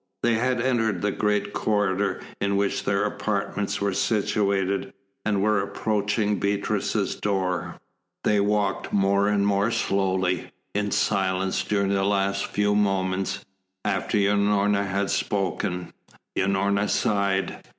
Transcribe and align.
They 0.23 0.33
had 0.33 0.59
entered 0.59 1.03
the 1.03 1.11
great 1.11 1.53
corridor 1.53 2.21
in 2.39 2.55
which 2.57 2.85
their 2.85 3.05
apartments 3.05 3.79
were 3.79 3.93
situated, 3.93 4.93
and 5.23 5.43
were 5.43 5.61
approaching 5.61 6.39
Beatrice's 6.39 7.13
door. 7.13 7.79
They 8.23 8.39
walked 8.39 8.91
more 8.91 9.27
and 9.27 9.45
more 9.45 9.69
slowly, 9.69 10.53
in 10.73 10.89
silence 10.89 11.63
during 11.63 11.89
the 11.89 12.03
last 12.03 12.47
few 12.47 12.73
moments, 12.73 13.45
after 13.85 14.17
Unorna 14.17 14.87
had 14.87 15.11
spoken. 15.11 15.93
Unorna 16.35 16.89
sighed. 16.89 17.59